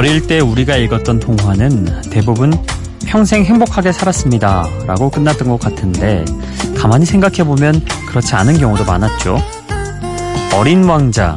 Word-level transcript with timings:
어릴 0.00 0.26
때 0.26 0.40
우리가 0.40 0.76
읽었던 0.76 1.20
통화는 1.20 2.08
대부분 2.08 2.54
평생 3.06 3.44
행복하게 3.44 3.92
살았습니다. 3.92 4.66
라고 4.86 5.10
끝났던 5.10 5.46
것 5.46 5.60
같은데, 5.60 6.24
가만히 6.74 7.04
생각해보면 7.04 7.84
그렇지 8.08 8.34
않은 8.34 8.56
경우도 8.56 8.86
많았죠. 8.86 9.36
어린 10.54 10.84
왕자, 10.84 11.36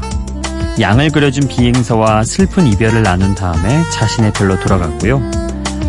양을 0.80 1.10
그려준 1.10 1.50
비행서와 1.50 2.24
슬픈 2.24 2.66
이별을 2.68 3.04
나눈 3.04 3.36
다음에 3.36 3.84
자신의 3.92 4.32
별로 4.32 4.58
돌아갔고요. 4.58 5.20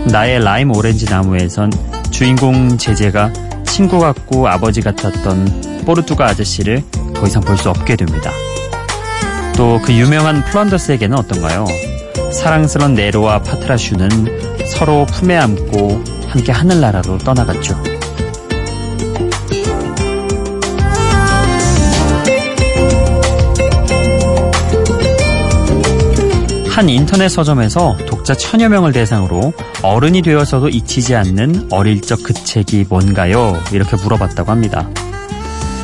나의 0.06 0.43
라임 0.43 0.73
오렌지 0.73 1.05
나무에선 1.05 1.70
주인공 2.11 2.77
제재가 2.77 3.33
친구 3.69 4.01
같고 4.01 4.48
아버지 4.48 4.81
같았던 4.81 5.83
포르투가 5.87 6.27
아저씨를 6.27 6.83
더 7.15 7.25
이상 7.25 7.41
볼 7.41 7.56
수 7.56 7.70
없게 7.70 7.95
됩니다. 7.95 8.33
또 9.56 9.79
그 9.81 9.93
유명한 9.93 10.45
플런더스에게는 10.47 11.17
어떤가요? 11.17 11.67
사랑스런 12.34 12.95
네로와 12.95 13.43
파트라슈는 13.43 14.66
서로 14.66 15.06
품에 15.06 15.37
안고 15.37 16.02
함께 16.29 16.52
하늘나라로 16.52 17.19
떠나갔죠. 17.19 17.80
한 26.75 26.89
인터넷 26.89 27.28
서점에서 27.28 27.97
독자 28.09 28.34
천여 28.34 28.69
명을 28.69 28.92
대상으로 28.92 29.53
어른이 29.83 30.22
되어서도 30.22 30.70
잊히지 30.70 31.14
않는 31.14 31.69
어릴 31.70 32.00
적 32.00 32.19
그 32.25 32.34
책이 32.34 32.87
뭔가요? 32.89 33.56
이렇게 33.70 33.94
물어봤다고 33.97 34.50
합니다. 34.50 34.89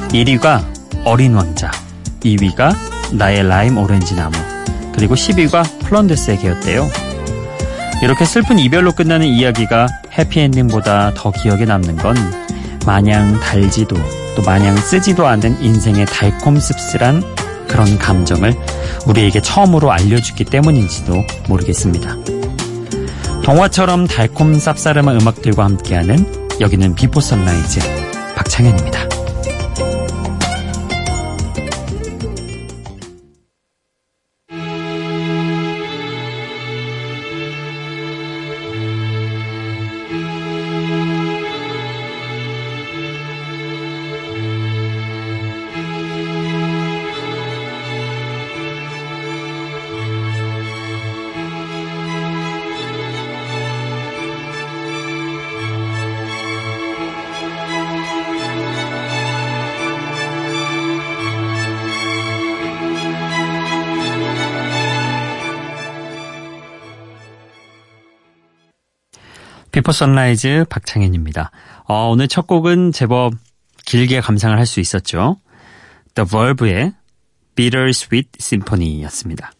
1위가 0.09 0.65
어린 1.05 1.35
왕자, 1.35 1.71
2위가 2.25 2.75
나의 3.13 3.47
라임 3.47 3.79
오렌지 3.79 4.17
나무, 4.17 4.33
그리고 4.95 5.15
10위가 5.15 5.85
플란다스의 5.85 6.37
개였대요. 6.37 6.89
이렇게 8.03 8.25
슬픈 8.25 8.59
이별로 8.59 8.93
끝나는 8.93 9.27
이야기가 9.27 9.87
해피엔딩보다 10.19 11.13
더 11.15 11.31
기억에 11.31 11.65
남는 11.65 11.97
건 11.97 12.17
마냥 12.87 13.39
달지도 13.41 13.97
또 14.37 14.43
마냥 14.43 14.77
쓰지도 14.77 15.27
않는 15.27 15.63
인생의 15.63 16.07
달콤 16.07 16.59
씁쓸한 16.59 17.23
그런 17.69 17.99
감정을 17.99 18.55
우리에게 19.07 19.41
처음으로 19.41 19.93
알려주기 19.93 20.45
때문인지도 20.45 21.15
모르겠습니다. 21.49 22.17
동화처럼 23.45 24.07
달콤 24.07 24.53
쌉싸름한 24.53 25.21
음악들과 25.21 25.65
함께하는 25.65 26.51
여기는 26.61 26.95
비포 26.95 27.21
선라이즈 27.21 27.81
박창현입니다. 28.37 29.10
비포 69.81 69.93
선라이즈 69.93 70.67
박창현입니다. 70.69 71.51
어, 71.87 72.11
오늘 72.11 72.29
첫 72.29 72.47
곡은 72.47 72.93
제법 72.93 73.33
길게 73.87 74.21
감상을 74.21 74.55
할 74.59 74.67
수 74.67 74.79
있었죠. 74.79 75.39
The 76.15 76.29
Verve의 76.29 76.93
Bittersweet 77.55 78.29
Symphony였습니다. 78.39 79.53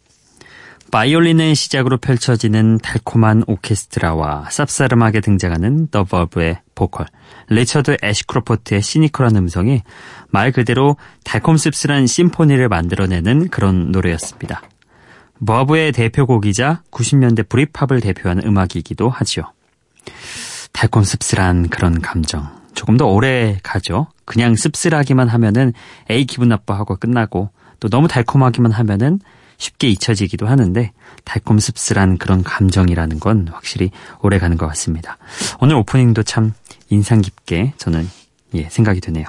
바이올린의 0.91 1.55
시작으로 1.55 1.97
펼쳐지는 1.97 2.77
달콤한 2.77 3.45
오케스트라와 3.47 4.45
쌉싸름하게 4.49 5.23
등장하는 5.23 5.87
The 5.89 6.05
Verve의 6.05 6.59
보컬, 6.75 7.07
리처드 7.47 7.97
애쉬크로프트의 8.03 8.83
시니컬한 8.83 9.35
음성이 9.37 9.81
말 10.29 10.51
그대로 10.51 10.97
달콤 11.23 11.57
씁쓸한 11.57 12.05
심포니를 12.05 12.69
만들어내는 12.69 13.49
그런 13.49 13.91
노래였습니다. 13.91 14.61
버브의 15.43 15.93
대표곡이자 15.93 16.83
90년대 16.91 17.49
브리팝을 17.49 18.01
대표하는 18.01 18.45
음악이기도 18.45 19.09
하지요. 19.09 19.51
달콤 20.71 21.03
씁쓸한 21.03 21.69
그런 21.69 22.01
감정. 22.01 22.49
조금 22.73 22.97
더 22.97 23.05
오래 23.05 23.59
가죠. 23.63 24.07
그냥 24.25 24.55
씁쓸하기만 24.55 25.27
하면은 25.27 25.73
에이 26.09 26.25
기분 26.25 26.49
나빠하고 26.49 26.95
끝나고 26.95 27.49
또 27.79 27.89
너무 27.89 28.07
달콤하기만 28.07 28.71
하면은 28.71 29.19
쉽게 29.57 29.89
잊혀지기도 29.89 30.47
하는데 30.47 30.91
달콤 31.23 31.59
씁쓸한 31.59 32.17
그런 32.17 32.43
감정이라는 32.43 33.19
건 33.19 33.47
확실히 33.51 33.91
오래 34.21 34.39
가는 34.39 34.57
것 34.57 34.65
같습니다. 34.67 35.17
오늘 35.59 35.75
오프닝도 35.75 36.23
참 36.23 36.53
인상 36.89 37.21
깊게 37.21 37.73
저는 37.77 38.09
예, 38.55 38.67
생각이 38.69 39.01
드네요. 39.01 39.25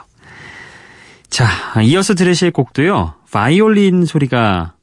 자, 1.28 1.47
이어서 1.83 2.15
들으실 2.15 2.50
곡도요. 2.50 3.15
바이올린 3.31 4.04
소리가 4.04 4.75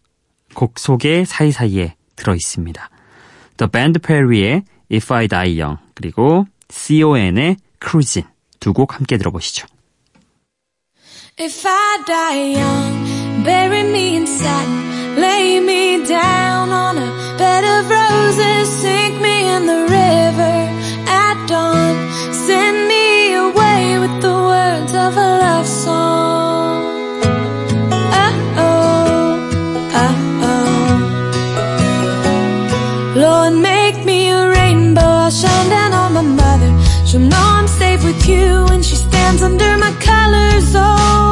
곡 0.54 0.80
속에 0.80 1.26
사이사이에 1.26 1.96
들어 2.16 2.36
있습니다. 2.36 2.90
The 3.58 3.72
Band 3.72 4.00
Perry의 4.00 4.64
If 4.90 5.14
I 5.14 5.28
Die 5.28 5.62
Young 5.62 5.78
그리고 5.94 6.46
CON의 6.68 7.58
Cruisin 7.80 8.26
두 8.60 8.74
곡 8.74 8.96
함께 8.96 9.18
들어보시죠. 9.18 9.68
If 11.40 11.66
I 11.66 12.04
die 12.06 12.60
young, 12.60 13.44
bury 13.46 13.84
me 13.84 14.18
in 14.18 14.26
satin, 14.28 15.16
lay 15.16 15.60
me 15.60 16.06
down 16.06 16.70
on 16.70 16.98
a 16.98 17.38
bed 17.38 17.64
of 17.64 17.90
roses, 17.90 18.68
sink 18.68 19.22
me 19.22 19.48
in 19.48 19.66
the 19.66 19.88
river 19.88 20.68
at 21.08 21.48
dawn, 21.48 21.96
send 22.34 22.90
me 22.90 23.36
away 23.36 24.00
with 24.00 24.22
the 24.22 24.36
words 24.36 24.94
of 24.94 25.16
a 25.16 25.40
love 25.40 25.66
song. 25.66 26.19
She'll 37.10 37.22
know 37.22 37.38
I'm 37.58 37.68
safe 37.68 38.04
with 38.04 38.30
you 38.30 38.66
when 38.70 38.84
she 38.84 38.96
stands 38.96 39.42
under 39.42 39.80
my 39.80 39.92
colors. 39.94 40.76
Oh, 40.76 41.29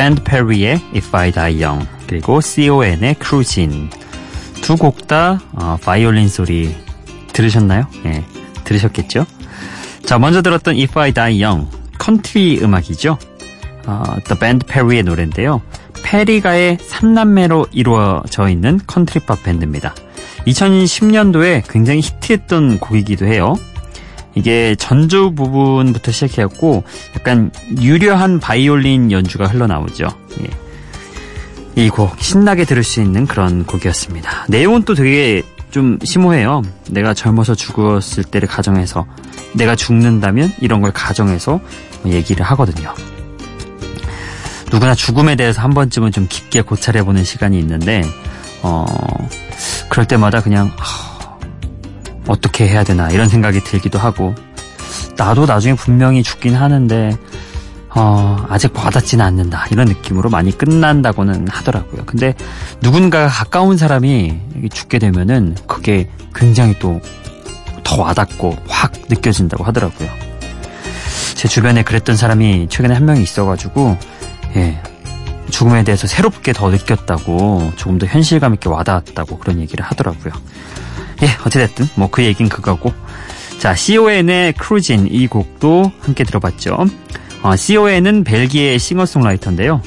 Band 0.00 0.24
Perry의 0.24 0.80
If 0.94 1.14
I 1.14 1.30
Die 1.30 1.62
Young 1.62 1.86
그리고 2.06 2.40
Sioen의 2.40 3.16
Cruisin 3.22 3.90
두곡다 4.62 5.42
어, 5.52 5.76
바이올린 5.82 6.26
소리 6.30 6.74
들으셨나요? 7.34 7.86
예, 8.06 8.24
들으셨겠죠? 8.64 9.26
자, 10.06 10.18
먼저 10.18 10.40
들었던 10.40 10.76
If 10.76 10.98
I 10.98 11.12
Die 11.12 11.44
Young 11.44 11.68
컨트리 11.98 12.60
음악이죠. 12.62 13.18
어, 13.84 14.02
The 14.24 14.40
Band 14.40 14.64
Perry의 14.64 15.02
노래인데요. 15.02 15.60
페리가의 16.02 16.78
3남매로 16.78 17.68
이루어져 17.72 18.48
있는 18.48 18.80
컨트리팝 18.86 19.42
밴드입니다. 19.42 19.94
2010년도에 20.46 21.70
굉장히 21.70 22.00
히트했던 22.00 22.78
곡이기도 22.78 23.26
해요. 23.26 23.54
이게 24.34 24.74
전주 24.76 25.32
부분부터 25.32 26.12
시작해갖고 26.12 26.84
약간 27.16 27.50
유려한 27.80 28.40
바이올린 28.40 29.10
연주가 29.10 29.46
흘러나오죠. 29.46 30.06
예. 30.42 30.50
이곡 31.84 32.20
신나게 32.20 32.64
들을 32.64 32.82
수 32.82 33.00
있는 33.00 33.26
그런 33.26 33.64
곡이었습니다. 33.64 34.46
내용은 34.48 34.82
또 34.84 34.94
되게 34.94 35.42
좀 35.70 35.98
심오해요. 36.02 36.62
내가 36.90 37.14
젊어서 37.14 37.54
죽었을 37.54 38.24
때를 38.24 38.48
가정해서 38.48 39.06
내가 39.54 39.76
죽는다면 39.76 40.52
이런 40.60 40.80
걸 40.80 40.92
가정해서 40.92 41.60
얘기를 42.06 42.44
하거든요. 42.46 42.92
누구나 44.70 44.94
죽음에 44.94 45.36
대해서 45.36 45.60
한 45.62 45.70
번쯤은 45.70 46.12
좀 46.12 46.26
깊게 46.28 46.62
고찰해보는 46.62 47.24
시간이 47.24 47.58
있는데 47.58 48.02
어 48.62 48.84
그럴 49.88 50.06
때마다 50.06 50.40
그냥 50.40 50.70
하, 50.76 51.09
어떻게 52.26 52.68
해야 52.68 52.84
되나 52.84 53.10
이런 53.10 53.28
생각이 53.28 53.64
들기도 53.64 53.98
하고 53.98 54.34
나도 55.16 55.46
나중에 55.46 55.74
분명히 55.74 56.22
죽긴 56.22 56.54
하는데 56.54 57.16
어, 57.92 58.46
아직 58.48 58.76
와닿지는 58.76 59.24
않는다. 59.24 59.66
이런 59.72 59.88
느낌으로 59.88 60.30
많이 60.30 60.56
끝난다고는 60.56 61.48
하더라고요. 61.48 62.04
근데 62.06 62.34
누군가 62.80 63.26
가까운 63.26 63.76
사람이 63.76 64.38
죽게 64.72 65.00
되면은 65.00 65.56
그게 65.66 66.08
굉장히 66.34 66.78
또 66.78 67.00
더 67.90 68.02
와닿고 68.02 68.56
확 68.68 68.92
느껴진다고 69.08 69.64
하더라고요. 69.64 70.08
제 71.34 71.48
주변에 71.48 71.82
그랬던 71.82 72.16
사람이 72.16 72.68
최근에 72.70 72.94
한 72.94 73.04
명이 73.04 73.20
있어가지고, 73.20 73.98
예. 74.54 74.80
죽음에 75.50 75.82
대해서 75.82 76.06
새롭게 76.06 76.52
더 76.52 76.70
느꼈다고, 76.70 77.72
조금 77.74 77.98
더 77.98 78.06
현실감 78.06 78.54
있게 78.54 78.68
와닿았다고 78.68 79.38
그런 79.38 79.58
얘기를 79.58 79.84
하더라고요. 79.84 80.32
예, 81.22 81.26
어찌됐든, 81.44 81.88
뭐 81.96 82.08
그 82.10 82.24
얘긴 82.24 82.48
그거고. 82.48 82.92
자, 83.58 83.74
Sioen의 83.74 84.54
Cruisin 84.54 85.06
이 85.10 85.26
곡도 85.26 85.92
함께 86.00 86.24
들어봤죠. 86.24 86.86
어, 87.42 87.56
Sioen은 87.56 88.24
벨기에 88.24 88.78
싱어송라이터인데요. 88.78 89.82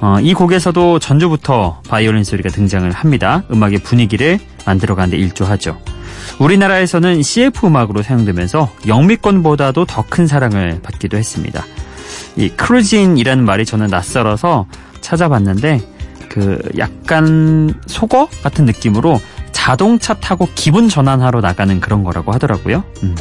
어, 0.00 0.18
이 0.20 0.34
곡에서도 0.34 0.98
전주부터 0.98 1.82
바이올린 1.88 2.22
소리가 2.22 2.50
등장을 2.50 2.88
합니다. 2.92 3.42
음악의 3.50 3.78
분위기를 3.78 4.38
만들어가는데 4.66 5.16
일조하죠. 5.16 5.78
우리나라에서는 6.38 7.22
CF 7.22 7.66
음악으로 7.66 8.02
사용되면서 8.02 8.70
영미권보다도 8.86 9.86
더 9.86 10.04
큰 10.08 10.26
사랑을 10.26 10.80
받기도 10.82 11.16
했습니다. 11.16 11.64
이 12.36 12.48
Cruisin이라는 12.50 13.44
말이 13.44 13.64
저는 13.64 13.88
낯설어서 13.88 14.66
찾아봤는데 15.00 15.80
그 16.28 16.58
약간 16.78 17.74
속어 17.86 18.28
같은 18.42 18.64
느낌으로 18.66 19.20
자동차 19.68 20.14
타고 20.14 20.48
기분 20.54 20.88
전환하러 20.88 21.42
나가는 21.42 21.78
그런 21.78 22.02
거라고 22.02 22.32
하더라고요. 22.32 22.84
음. 23.02 23.14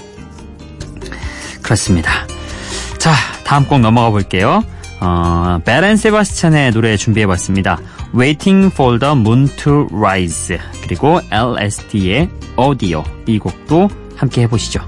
그렇습니다. 1.62 2.10
자, 2.98 3.12
다음 3.44 3.66
곡 3.66 3.82
넘어가 3.82 4.12
볼게요. 4.12 4.64
어, 5.02 5.60
베렌 5.66 5.98
세바스찬의 5.98 6.72
노래 6.72 6.96
준비해봤습니다. 6.96 7.80
Waiting 8.16 8.74
for 8.74 8.98
the 8.98 9.12
Moon 9.12 9.50
to 9.58 9.90
Rise 9.92 10.58
그리고 10.84 11.20
LSD의 11.30 12.30
Audio 12.58 13.04
이 13.26 13.40
곡도 13.40 13.90
함께 14.16 14.44
해보시죠. 14.44 14.80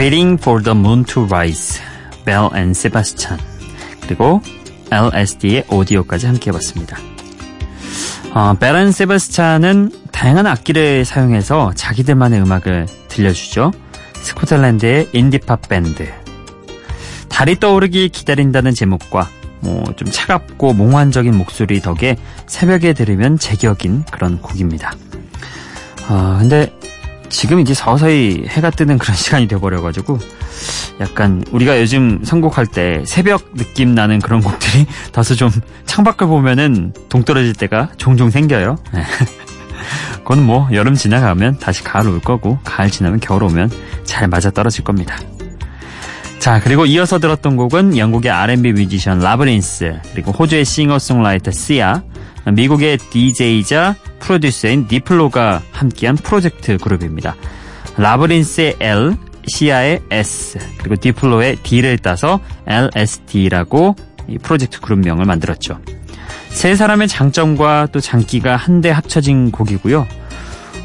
Waiting 0.00 0.40
for 0.40 0.62
the 0.62 0.74
Moon 0.74 1.04
to 1.04 1.26
Rise, 1.26 1.78
Bell 2.24 2.48
and 2.54 2.70
Sebastian 2.70 3.38
그리고 4.00 4.40
LSD의 4.90 5.64
오디오까지 5.68 6.26
함께 6.26 6.48
해봤습니다. 6.50 6.96
어, 8.32 8.54
벨앤 8.58 8.92
세바스찬은 8.92 9.92
다양한 10.10 10.46
악기를 10.46 11.04
사용해서 11.04 11.72
자기들만의 11.74 12.40
음악을 12.40 12.86
들려주죠. 13.08 13.72
스코틀랜드의 14.14 15.10
인디팝 15.12 15.68
밴드. 15.68 16.10
달이 17.28 17.60
떠오르기 17.60 18.08
기다린다는 18.08 18.72
제목과 18.72 19.28
뭐 19.60 19.84
좀 19.96 20.10
차갑고 20.10 20.72
몽환적인 20.72 21.36
목소리 21.36 21.82
덕에 21.82 22.16
새벽에 22.46 22.94
들으면 22.94 23.38
제격인 23.38 24.04
그런 24.10 24.40
곡입니다. 24.40 24.94
아 26.08 26.38
근데 26.40 26.72
지금 27.30 27.60
이제 27.60 27.72
서서히 27.72 28.44
해가 28.46 28.70
뜨는 28.70 28.98
그런 28.98 29.16
시간이 29.16 29.48
돼버려가지고 29.48 30.18
약간 31.00 31.42
우리가 31.50 31.80
요즘 31.80 32.22
선곡할 32.22 32.66
때 32.66 33.02
새벽 33.06 33.54
느낌 33.54 33.94
나는 33.94 34.18
그런 34.18 34.42
곡들이 34.42 34.86
다소 35.12 35.34
좀 35.34 35.50
창밖을 35.86 36.26
보면은 36.26 36.92
동떨어질 37.08 37.54
때가 37.54 37.90
종종 37.96 38.28
생겨요. 38.28 38.76
네. 38.92 39.02
그건 40.20 40.44
뭐 40.44 40.68
여름 40.72 40.94
지나가면 40.94 41.58
다시 41.58 41.82
가을 41.82 42.06
올 42.06 42.20
거고 42.20 42.58
가을 42.64 42.90
지나면 42.90 43.20
겨울 43.20 43.44
오면 43.44 43.70
잘 44.04 44.28
맞아 44.28 44.50
떨어질 44.50 44.84
겁니다. 44.84 45.16
자 46.38 46.60
그리고 46.60 46.86
이어서 46.86 47.18
들었던 47.18 47.56
곡은 47.56 47.96
영국의 47.96 48.30
R&B 48.30 48.72
뮤지션 48.72 49.18
라브린스 49.18 50.00
그리고 50.12 50.32
호주의 50.32 50.64
싱어송라이터 50.64 51.50
시아 51.50 52.02
미국의 52.46 52.98
DJ이자 52.98 53.94
프로듀서인 54.20 54.86
니플로가 54.90 55.62
함께한 55.72 56.16
프로젝트 56.16 56.76
그룹입니다. 56.78 57.34
라브린스의 57.96 58.76
L, 58.78 59.16
시아의 59.46 60.02
S, 60.10 60.58
그리고 60.78 60.96
디플로의 60.96 61.56
D를 61.56 61.98
따서 61.98 62.40
LSD라고 62.66 63.96
이 64.28 64.38
프로젝트 64.38 64.80
그룹명을 64.80 65.24
만들었죠. 65.24 65.80
세 66.50 66.74
사람의 66.74 67.08
장점과 67.08 67.88
또 67.92 68.00
장기가 68.00 68.56
한데 68.56 68.90
합쳐진 68.90 69.50
곡이고요. 69.50 70.06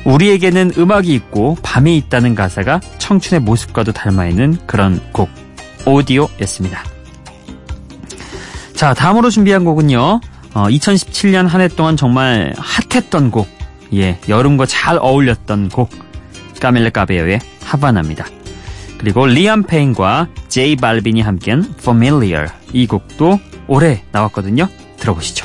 우리에게는 0.05 0.73
음악이 0.77 1.13
있고 1.13 1.57
밤이 1.63 1.97
있다는 1.97 2.35
가사가 2.35 2.79
청춘의 2.99 3.41
모습과도 3.41 3.91
닮아있는 3.91 4.59
그런 4.67 5.01
곡, 5.11 5.29
오디오였습니다. 5.85 6.83
자, 8.75 8.93
다음으로 8.93 9.29
준비한 9.29 9.63
곡은요. 9.63 10.21
어, 10.55 10.67
2017년 10.69 11.47
한 11.47 11.61
해 11.61 11.67
동안 11.67 11.97
정말 11.97 12.53
핫했던 12.57 13.29
곡, 13.31 13.47
예, 13.93 14.17
여름과 14.29 14.65
잘 14.65 14.97
어울렸던 14.97 15.69
곡, 15.69 15.89
까멜레 16.61 16.89
까베어의 16.91 17.39
하바나입니다. 17.63 18.25
그리고 18.97 19.25
리암 19.27 19.63
페인과 19.63 20.29
제이 20.47 20.77
발빈이 20.77 21.21
함께한 21.21 21.75
Familiar 21.79 22.47
이 22.71 22.87
곡도 22.87 23.39
올해 23.67 24.03
나왔거든요. 24.11 24.69
들어보시죠. 24.97 25.44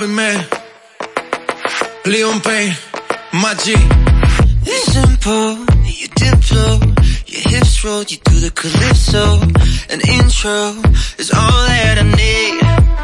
Balvin, 0.00 0.14
man. 0.14 0.46
Leon 2.06 2.40
Payne. 2.40 2.74
It's 4.64 4.92
simple, 4.92 5.66
you 5.84 6.08
diplo, 6.08 6.80
your 7.26 7.42
hips 7.50 7.84
roll, 7.84 8.02
you 8.04 8.16
do 8.24 8.40
the 8.40 8.50
calypso. 8.50 9.40
An 9.92 10.00
intro 10.00 10.80
is 11.18 11.30
all 11.32 11.66
that 11.68 11.98
I 11.98 12.06
need. 12.16 12.60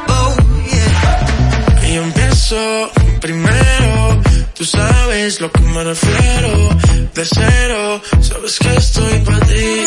Oh 0.09 0.37
yeah. 0.73 1.87
Y 1.87 1.97
empiezo 1.99 2.91
primero. 3.21 4.23
Tú 4.55 4.65
sabes 4.65 5.41
lo 5.41 5.51
que 5.51 5.61
me 5.61 5.85
refiero. 5.85 6.69
De 7.15 7.25
cero, 7.27 8.01
sabes 8.21 8.59
que 8.59 8.75
estoy 8.75 9.21
para 9.21 9.41
ti. 9.41 9.87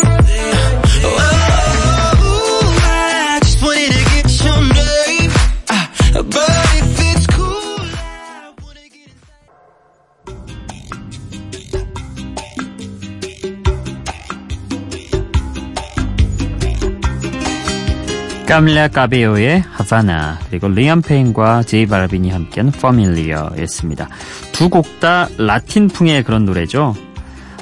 까밀라 18.49 18.87
까베오의 18.87 19.63
하바나 19.71 20.39
그리고 20.49 20.69
리암 20.69 21.03
페인과 21.03 21.61
제이 21.61 21.85
발빈이 21.85 22.31
함께한 22.31 22.69
Familiar였습니다. 22.75 24.09
두 24.53 24.69
곡 24.69 24.99
다 24.99 25.29
라틴풍의 25.37 26.23
그런 26.23 26.45
노래죠. 26.45 26.95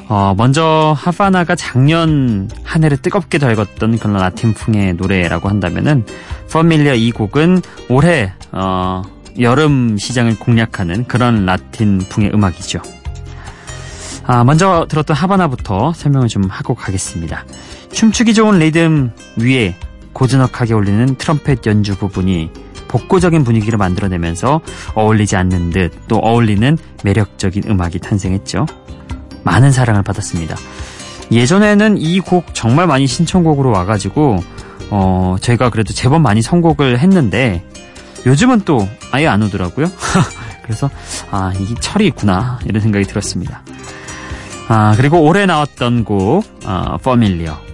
어, 0.07 0.33
먼저 0.37 0.95
하바나가 0.97 1.55
작년 1.55 2.49
한 2.63 2.85
해를 2.85 2.95
뜨겁게 2.95 3.37
달궜던 3.37 3.99
그런 3.99 4.13
라틴풍의 4.15 4.93
노래라고 4.93 5.49
한다면은 5.49 6.05
Familiar 6.45 6.97
이 6.97 7.11
곡은 7.11 7.61
올해 7.89 8.31
어, 8.53 9.01
여름 9.41 9.97
시장을 9.97 10.39
공략하는 10.39 11.05
그런 11.05 11.45
라틴풍의 11.45 12.31
음악이죠. 12.33 12.81
아, 14.25 14.45
먼저 14.45 14.85
들었던 14.89 15.17
하바나부터 15.17 15.91
설명을 15.93 16.29
좀 16.29 16.45
하고 16.49 16.75
가겠습니다. 16.75 17.45
춤추기 17.91 18.33
좋은 18.33 18.59
리듬 18.59 19.11
위에 19.35 19.75
고즈넉하게 20.17 20.73
울리는 20.73 21.15
트럼펫 21.15 21.67
연주 21.67 21.95
부분이 21.95 22.49
복고적인 22.87 23.43
분위기를 23.43 23.77
만들어내면서 23.77 24.61
어울리지 24.95 25.35
않는 25.35 25.69
듯 25.69 25.91
또 26.07 26.17
어울리는 26.17 26.75
매력적인 27.03 27.63
음악이 27.67 27.99
탄생했죠. 27.99 28.65
많은 29.43 29.71
사랑을 29.71 30.01
받았습니다. 30.01 30.55
예전에는 31.31 31.97
이 31.99 32.19
곡 32.21 32.55
정말 32.55 32.87
많이 32.87 33.05
신청곡으로 33.05 33.69
와가지고 33.69 34.39
어, 34.89 35.35
저희가 35.39 35.69
그래도 35.69 35.93
제법 35.93 36.21
많이 36.21 36.41
선곡을 36.41 36.97
했는데 36.97 37.63
요즘은 38.25 38.61
또 38.61 38.87
아예 39.11 39.27
안 39.27 39.43
오더라고요. 39.43 39.85
그래서 40.63 40.89
아 41.29 41.53
이게 41.59 41.75
철이 41.79 42.07
있구나 42.07 42.59
이런 42.65 42.81
생각이 42.81 43.05
들었습니다. 43.05 43.61
아 44.67 44.95
그리고 44.97 45.21
올해 45.21 45.45
나왔던 45.45 46.05
곡 46.05 46.43
어, 46.65 46.97
Familiar 46.99 47.66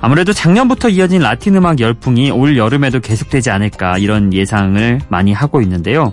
아무래도 0.00 0.32
작년부터 0.32 0.88
이어진 0.88 1.22
라틴 1.22 1.56
음악 1.56 1.80
열풍이 1.80 2.30
올 2.30 2.56
여름에도 2.56 3.00
계속되지 3.00 3.50
않을까 3.50 3.98
이런 3.98 4.32
예상을 4.32 5.00
많이 5.08 5.32
하고 5.32 5.60
있는데요. 5.60 6.12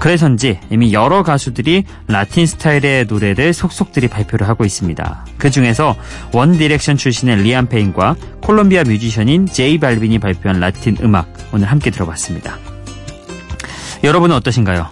그래서인지 0.00 0.60
이미 0.70 0.92
여러 0.92 1.22
가수들이 1.22 1.84
라틴 2.06 2.46
스타일의 2.46 3.06
노래를 3.06 3.52
속속들이 3.52 4.08
발표를 4.08 4.48
하고 4.48 4.64
있습니다. 4.64 5.26
그 5.36 5.50
중에서 5.50 5.96
원 6.32 6.56
디렉션 6.56 6.96
출신의 6.96 7.42
리암 7.42 7.68
페인과 7.68 8.14
콜롬비아 8.40 8.84
뮤지션인 8.84 9.46
제이 9.46 9.78
발빈이 9.78 10.20
발표한 10.20 10.60
라틴 10.60 10.96
음악 11.02 11.28
오늘 11.52 11.66
함께 11.70 11.90
들어봤습니다. 11.90 12.56
여러분은 14.04 14.36
어떠신가요? 14.36 14.86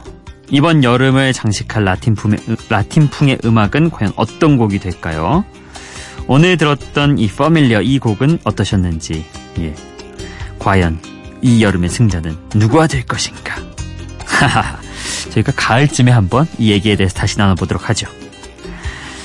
이번 0.51 0.83
여름을 0.83 1.33
장식할 1.33 1.85
라틴풍의, 1.85 2.39
라틴풍의 2.69 3.39
음악은 3.45 3.91
과연 3.91 4.13
어떤 4.17 4.57
곡이 4.57 4.81
될까요? 4.81 5.45
오늘 6.29 6.57
들었던 6.57 7.19
이 7.19 7.29
퍼밀리어 7.29 7.83
이 7.83 7.99
곡은 7.99 8.41
어떠셨는지 8.45 9.25
예. 9.59 9.75
과연 10.59 10.99
이 11.43 11.63
여름의 11.63 11.89
승자는 11.89 12.37
누구가 12.55 12.87
될 12.87 13.05
것인가? 13.07 13.57
저희가 15.31 15.53
가을쯤에 15.55 16.11
한번 16.11 16.47
이 16.59 16.71
얘기에 16.71 16.97
대해서 16.97 17.15
다시 17.15 17.39
나눠보도록 17.39 17.89
하죠. 17.91 18.09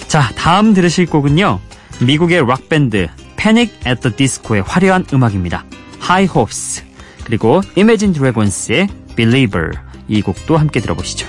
자 0.07 0.29
다음 0.35 0.73
들으실 0.73 1.07
곡은요. 1.07 1.59
미국의 2.01 2.45
락밴드 2.45 3.07
at 3.87 4.01
the 4.01 4.15
Disco의 4.15 4.61
화려한 4.61 5.05
음악입니다. 5.13 5.65
High 6.01 6.31
Hopes. 6.35 6.83
그리고 7.23 7.61
Imagine 7.75 8.13
Dragons의 8.13 8.87
Believer. 9.15 9.71
이 10.07 10.21
곡도 10.21 10.57
함께 10.57 10.79
들어보시죠 10.79 11.25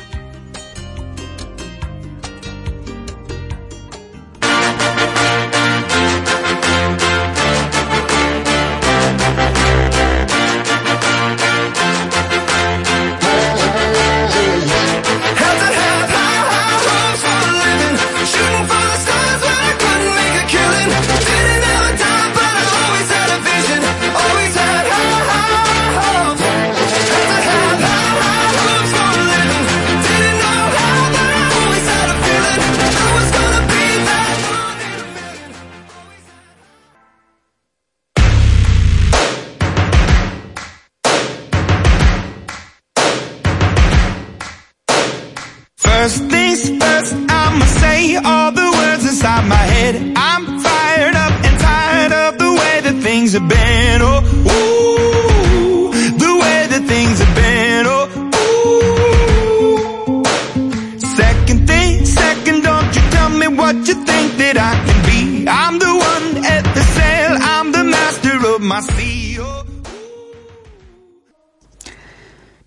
what 63.73 63.89
you 63.89 63.95
think 64.05 64.37
that 64.37 64.57
I 64.59 64.75
can 64.85 65.01
be. 65.09 65.49
I'm 65.49 65.79
the 65.79 65.93
one 65.97 66.45
at 66.45 66.65
the 66.75 66.81
sail, 66.81 67.33
I'm 67.41 67.73
the 67.73 67.85
master 67.85 68.37
of 68.55 68.61
my 68.61 68.81
sea. 68.81 69.39
Oh. 69.41 69.65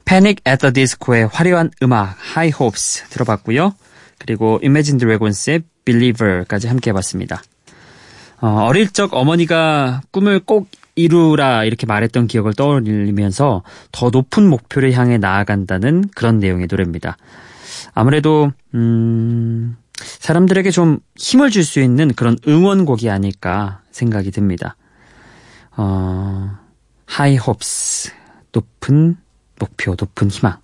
Panic 0.05 0.41
at 0.45 0.59
the 0.59 0.71
Disco의 0.71 1.27
화려한 1.27 1.71
음악 1.81 2.15
High 2.35 2.53
Hopes 2.59 3.03
들어봤고요. 3.09 3.75
그리고 4.17 4.59
Imagine 4.63 4.99
Dragons의 4.99 5.63
Believer까지 5.83 6.67
함께 6.67 6.89
해봤습니다. 6.91 7.41
어, 8.41 8.71
릴적 8.71 9.13
어머니가 9.13 10.01
꿈을 10.11 10.39
꼭 10.39 10.69
이루라 10.95 11.65
이렇게 11.65 11.85
말했던 11.85 12.27
기억을 12.27 12.53
떠올리면서 12.53 13.63
더 13.91 14.09
높은 14.09 14.47
목표를 14.47 14.93
향해 14.93 15.17
나아간다는 15.17 16.05
그런 16.15 16.39
내용의 16.39 16.67
노래입니다. 16.69 17.17
아무래도 17.93 18.51
음, 18.73 19.75
사람들에게 19.97 20.71
좀 20.71 20.99
힘을 21.15 21.49
줄 21.49 21.63
수 21.63 21.79
있는 21.79 22.13
그런 22.13 22.37
응원곡이 22.47 23.09
아닐까 23.09 23.81
생각이 23.91 24.31
듭니다. 24.31 24.75
어, 25.77 26.51
High 27.09 27.41
Hopes 27.47 28.11
높은 28.51 29.17
목표, 29.59 29.95
높은 29.97 30.29
희망. 30.29 30.57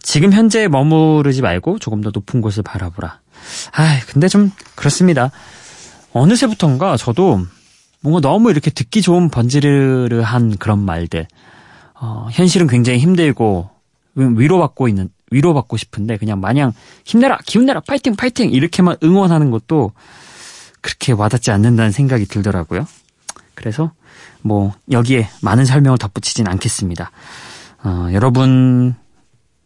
지금 0.00 0.32
현재 0.32 0.68
머무르지 0.68 1.42
말고 1.42 1.78
조금 1.80 2.00
더 2.00 2.10
높은 2.12 2.40
곳을 2.40 2.62
바라보라. 2.62 3.20
아, 3.72 4.00
근데 4.08 4.28
좀 4.28 4.52
그렇습니다. 4.76 5.30
어느새부턴가 6.12 6.96
저도 6.96 7.44
뭔가 8.00 8.20
너무 8.20 8.50
이렇게 8.50 8.70
듣기 8.70 9.02
좋은 9.02 9.28
번지르르한 9.30 10.58
그런 10.58 10.78
말들. 10.78 11.26
어, 11.94 12.28
현실은 12.30 12.66
굉장히 12.68 12.98
힘들고 13.00 13.70
위로받고 14.14 14.88
있는 14.88 15.08
위로받고 15.30 15.76
싶은데 15.76 16.16
그냥 16.16 16.40
마냥 16.40 16.72
힘내라, 17.04 17.38
기운내라, 17.46 17.80
파이팅, 17.80 18.16
파이팅 18.16 18.50
이렇게만 18.50 18.96
응원하는 19.02 19.50
것도 19.50 19.92
그렇게 20.80 21.12
와닿지 21.12 21.50
않는다는 21.50 21.90
생각이 21.90 22.26
들더라고요. 22.26 22.86
그래서 23.54 23.92
뭐 24.42 24.74
여기에 24.90 25.28
많은 25.42 25.64
설명을 25.64 25.98
덧붙이진 25.98 26.46
않겠습니다. 26.46 27.10
어, 27.82 28.08
여러분 28.12 28.94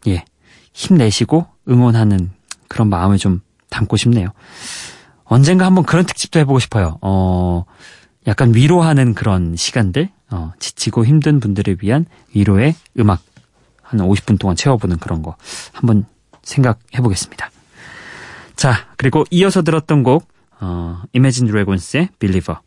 예 0.06 0.24
힘내시고 0.72 1.46
응원하는 1.68 2.30
그런 2.68 2.88
마음을 2.88 3.18
좀 3.18 3.40
담고 3.68 3.96
싶네요. 3.96 4.28
언젠가 5.24 5.66
한번 5.66 5.84
그런 5.84 6.06
특집도 6.06 6.38
해보고 6.40 6.58
싶어요. 6.58 6.98
어, 7.02 7.64
약간 8.26 8.54
위로하는 8.54 9.14
그런 9.14 9.56
시간들, 9.56 10.08
어, 10.30 10.52
지치고 10.58 11.04
힘든 11.06 11.40
분들을 11.40 11.78
위한 11.82 12.06
위로의 12.34 12.74
음악 12.98 13.22
한 13.90 14.00
50분 14.00 14.38
동안 14.38 14.56
채워보는 14.56 14.98
그런 14.98 15.22
거 15.22 15.36
한번 15.72 16.06
생각해 16.42 17.00
보겠습니다. 17.02 17.50
자, 18.54 18.86
그리고 18.96 19.24
이어서 19.30 19.62
들었던 19.62 20.02
곡, 20.02 20.28
어, 20.60 21.02
Imagine 21.14 21.50
Dragons의 21.50 22.10
Believer. 22.18 22.60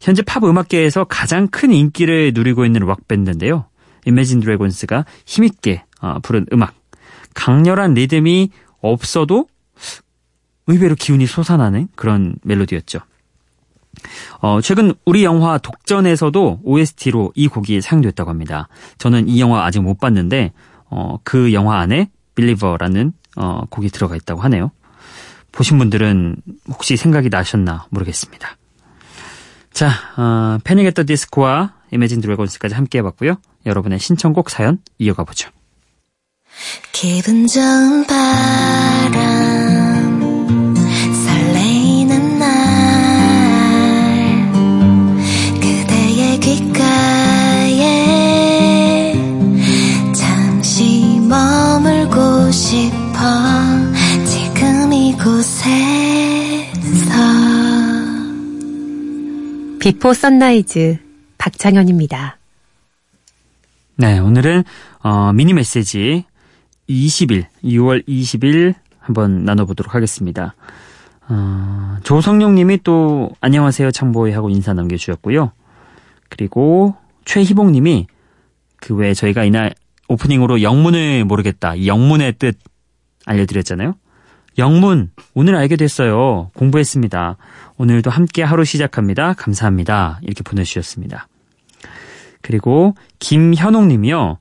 현재 0.00 0.22
팝 0.22 0.42
음악계에서 0.44 1.04
가장 1.04 1.48
큰 1.48 1.72
인기를 1.72 2.32
누리고 2.34 2.64
있는 2.64 2.80
락밴드인데요. 2.86 3.66
Imagine 4.06 4.42
Dragons가 4.42 5.04
힘있게 5.26 5.84
어, 6.00 6.18
부른 6.20 6.46
음악. 6.52 6.74
강렬한 7.34 7.94
리듬이 7.94 8.50
없어도 8.80 9.46
의외로 10.66 10.94
기운이 10.94 11.26
솟아나는 11.26 11.88
그런 11.94 12.34
멜로디였죠. 12.42 13.00
어, 14.40 14.60
최근 14.60 14.94
우리 15.04 15.24
영화 15.24 15.58
독전에서도 15.58 16.60
OST로 16.62 17.32
이 17.34 17.48
곡이 17.48 17.80
사용됐다고 17.80 18.30
합니다. 18.30 18.68
저는 18.98 19.28
이 19.28 19.40
영화 19.40 19.64
아직 19.64 19.80
못 19.80 19.98
봤는데, 19.98 20.52
어, 20.90 21.18
그 21.24 21.52
영화 21.52 21.80
안에 21.80 22.10
Believer라는 22.34 23.12
어, 23.36 23.62
곡이 23.70 23.90
들어가 23.90 24.16
있다고 24.16 24.40
하네요. 24.42 24.70
보신 25.52 25.78
분들은 25.78 26.36
혹시 26.68 26.96
생각이 26.96 27.28
나셨나 27.30 27.86
모르겠습니다. 27.90 28.56
자, 29.72 29.90
어, 30.16 30.58
패닉 30.64 30.86
앳더 30.86 31.04
디스코와 31.06 31.74
이매진 31.92 32.20
드래곤스까지 32.20 32.74
함께 32.74 32.98
해봤고요. 32.98 33.36
여러분의 33.66 33.98
신청곡 33.98 34.50
사연 34.50 34.78
이어가 34.98 35.24
보죠. 35.24 35.50
기분 36.92 37.46
좋은 37.46 38.06
바람 38.06 39.57
싶어 52.68 53.18
지금 54.26 54.92
이곳에서 54.92 55.88
비포 59.80 60.12
선라이즈 60.12 60.98
박창현입니다. 61.38 62.36
네, 63.96 64.18
오늘은 64.18 64.64
어, 65.02 65.32
미니 65.32 65.54
메시지 65.54 66.26
20일, 66.90 67.46
6월 67.64 68.06
20일 68.06 68.74
한번 68.98 69.46
나눠보도록 69.46 69.94
하겠습니다. 69.94 70.54
어, 71.30 71.96
조성용 72.02 72.54
님이 72.54 72.80
또 72.84 73.30
안녕하세요 73.40 73.92
참보이 73.92 74.32
하고 74.32 74.50
인사 74.50 74.74
남겨주셨고요. 74.74 75.52
그리고 76.28 76.96
최희봉 77.24 77.72
님이 77.72 78.08
그 78.76 78.94
외에 78.94 79.14
저희가 79.14 79.44
이날 79.44 79.72
오프닝으로 80.08 80.62
영문을 80.62 81.24
모르겠다. 81.24 81.74
이 81.74 81.86
영문의 81.86 82.32
뜻 82.38 82.58
알려드렸잖아요. 83.26 83.94
영문 84.58 85.10
오늘 85.34 85.54
알게 85.54 85.76
됐어요. 85.76 86.50
공부했습니다. 86.54 87.36
오늘도 87.76 88.10
함께 88.10 88.42
하루 88.42 88.64
시작합니다. 88.64 89.34
감사합니다. 89.34 90.18
이렇게 90.22 90.42
보내주셨습니다. 90.42 91.28
그리고 92.42 92.94
김현옥 93.20 93.86
님이요. 93.86 94.38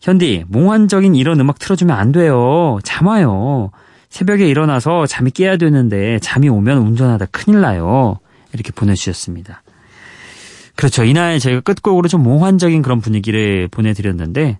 현디, 0.00 0.44
몽환적인 0.48 1.14
이런 1.16 1.40
음악 1.40 1.58
틀어주면 1.58 1.96
안 1.96 2.12
돼요. 2.12 2.78
잠 2.84 3.08
와요. 3.08 3.70
새벽에 4.08 4.46
일어나서 4.46 5.06
잠이 5.06 5.32
깨야 5.32 5.56
되는데 5.56 6.18
잠이 6.20 6.48
오면 6.48 6.78
운전하다 6.78 7.26
큰일 7.26 7.60
나요. 7.60 8.20
이렇게 8.52 8.72
보내주셨습니다. 8.72 9.62
그렇죠. 10.76 11.04
이날 11.04 11.40
저희가 11.40 11.60
끝곡으로 11.60 12.08
좀 12.08 12.22
몽환적인 12.22 12.82
그런 12.82 13.00
분위기를 13.00 13.66
보내드렸는데, 13.68 14.58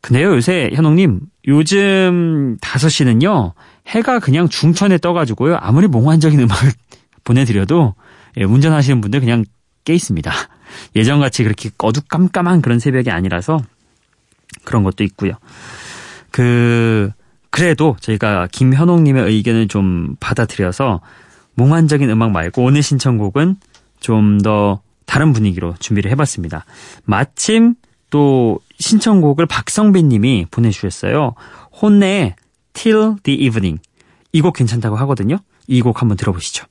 근데요, 0.00 0.34
요새 0.34 0.70
현옥님, 0.74 1.20
요즘 1.46 2.56
5시는요, 2.60 3.52
해가 3.86 4.18
그냥 4.18 4.48
중천에 4.48 4.98
떠가지고요, 4.98 5.56
아무리 5.60 5.86
몽환적인 5.86 6.40
음악을 6.40 6.70
보내드려도, 7.24 7.94
예, 8.38 8.44
운전하시는 8.44 9.00
분들 9.00 9.20
그냥 9.20 9.44
깨 9.84 9.94
있습니다. 9.94 10.32
예전같이 10.96 11.42
그렇게 11.42 11.70
어두깜깜한 11.76 12.62
그런 12.62 12.78
새벽이 12.78 13.10
아니라서, 13.10 13.60
그런 14.64 14.82
것도 14.82 15.04
있고요. 15.04 15.32
그 16.30 17.10
그래도 17.50 17.96
저희가 18.00 18.48
김현옥님의 18.52 19.24
의견을 19.24 19.68
좀 19.68 20.16
받아들여서 20.20 21.00
몽환적인 21.54 22.08
음악 22.10 22.30
말고 22.30 22.62
오늘 22.62 22.82
신청곡은 22.82 23.56
좀 24.00 24.38
더 24.38 24.80
다른 25.10 25.32
분위기로 25.32 25.74
준비를 25.80 26.08
해봤습니다. 26.12 26.64
마침 27.04 27.74
또 28.10 28.60
신청곡을 28.80 29.46
박성빈 29.46 30.08
님이 30.08 30.46
보내주셨어요. 30.50 31.34
혼내의 31.80 32.34
Till 32.72 33.16
the 33.22 33.38
Evening 33.38 33.80
이 34.32 34.40
곡 34.42 34.54
괜찮다고 34.54 34.96
하거든요. 34.96 35.38
이 35.68 35.80
곡 35.82 36.00
한번 36.02 36.16
들어보시죠. 36.16 36.66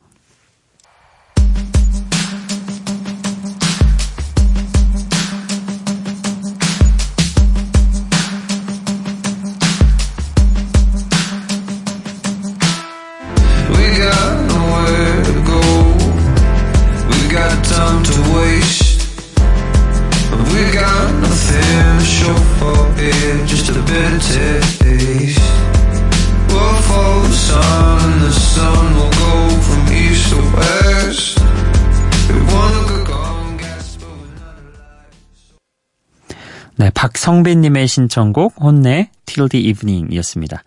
박성빈님의 37.10 37.88
신청곡 37.88 38.54
혼내 38.62 39.10
Till 39.26 39.50
the 39.50 39.66
Evening이었습니다. 39.68 40.64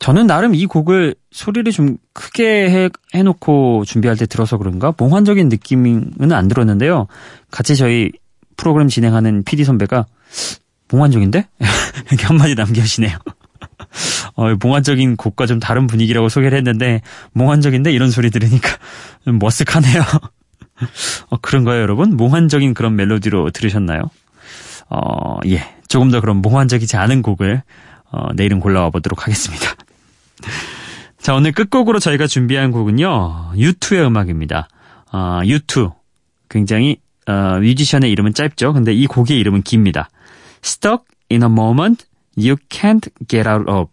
저는 0.00 0.26
나름 0.26 0.54
이 0.54 0.66
곡을 0.66 1.14
소리를 1.30 1.70
좀 1.72 1.96
크게 2.12 2.70
해, 2.70 2.88
해놓고 3.14 3.84
준비할 3.84 4.16
때 4.16 4.26
들어서 4.26 4.58
그런가 4.58 4.92
몽환적인 4.96 5.48
느낌은 5.48 6.32
안 6.32 6.48
들었는데요. 6.48 7.06
같이 7.52 7.76
저희 7.76 8.10
프로그램 8.56 8.88
진행하는 8.88 9.44
PD 9.44 9.64
선배가 9.64 10.06
몽환적인데? 10.90 11.46
이렇게 12.10 12.26
한마디 12.26 12.56
남겨주시네요. 12.56 13.16
어, 14.34 14.54
몽환적인 14.60 15.16
곡과 15.16 15.46
좀 15.46 15.60
다른 15.60 15.86
분위기라고 15.86 16.28
소개를 16.28 16.58
했는데 16.58 17.00
몽환적인데 17.32 17.92
이런 17.92 18.10
소리 18.10 18.30
들으니까 18.30 18.68
좀 19.24 19.38
머쓱하네요. 19.40 20.30
어, 21.28 21.36
그런가요 21.40 21.80
여러분? 21.80 22.16
몽환적인 22.16 22.74
그런 22.74 22.96
멜로디로 22.96 23.50
들으셨나요? 23.50 24.10
어, 24.90 25.38
예. 25.46 25.74
조금 25.88 26.10
더 26.10 26.20
그런 26.20 26.36
몽환적이지 26.36 26.96
않은 26.96 27.22
곡을 27.22 27.62
어, 28.12 28.32
내일은 28.34 28.60
골라와 28.60 28.90
보도록 28.90 29.22
하겠습니다. 29.24 29.74
자, 31.18 31.34
오늘 31.34 31.52
끝곡으로 31.52 31.98
저희가 31.98 32.26
준비한 32.26 32.70
곡은요. 32.72 33.52
U2의 33.54 34.06
음악입니다. 34.06 34.68
어, 35.12 35.40
U2. 35.42 35.92
굉장히 36.48 36.98
어, 37.26 37.58
뮤지션의 37.60 38.10
이름은 38.10 38.34
짧죠. 38.34 38.72
근데 38.72 38.92
이 38.92 39.06
곡의 39.06 39.38
이름은 39.38 39.62
깁니다. 39.62 40.10
Stuck 40.64 41.04
in 41.30 41.42
a 41.42 41.48
moment 41.48 42.04
you 42.36 42.56
can't 42.68 43.08
get 43.28 43.48
out 43.48 43.70
of. 43.70 43.90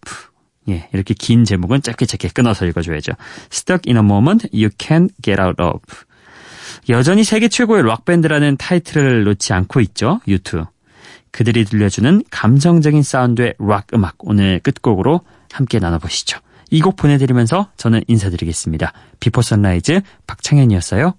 예, 0.69 0.89
이렇게 0.93 1.13
긴 1.13 1.45
제목은 1.45 1.81
짧게 1.81 2.05
짧게 2.05 2.29
끊어서 2.29 2.65
읽어줘야죠. 2.65 3.13
Stuck 3.51 3.89
in 3.89 3.97
a 3.97 4.03
moment 4.03 4.47
you 4.51 4.69
can't 4.69 5.12
get 5.21 5.41
out 5.41 5.62
of. 5.62 5.79
여전히 6.89 7.23
세계 7.23 7.47
최고의 7.47 7.83
락밴드라는 7.83 8.57
타이틀을 8.57 9.23
놓지 9.25 9.53
않고 9.53 9.81
있죠. 9.81 10.19
U2. 10.27 10.67
그들이 11.38 11.65
들려주는 11.65 12.23
감성적인 12.32 13.04
사운드의 13.04 13.54
락 13.60 13.86
음악 13.93 14.15
오늘 14.17 14.60
끝곡으로 14.60 15.21
함께 15.54 15.78
나눠보시죠. 15.78 16.39
이 16.71 16.82
곡 16.82 16.95
보내드리면서 16.95 17.69
저는 17.78 18.02
인사드리겠습니다. 18.08 18.91
비포 19.19 19.43
선라이즈 19.43 20.02
박창현이었어요. 20.26 21.13